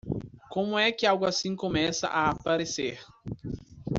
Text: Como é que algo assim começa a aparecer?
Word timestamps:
Como 0.49 0.79
é 0.79 0.91
que 0.91 1.05
algo 1.05 1.25
assim 1.25 1.55
começa 1.55 2.07
a 2.07 2.31
aparecer? 2.31 3.03